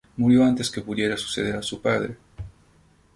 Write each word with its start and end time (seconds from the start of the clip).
Murió 0.17 0.43
antes 0.43 0.71
de 0.71 0.73
que 0.73 0.81
pudiera 0.81 1.15
suceder 1.15 1.57
a 1.57 1.61
su 1.61 1.79
padre. 1.79 2.17